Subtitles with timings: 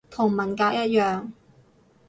[0.09, 1.31] 同文革一樣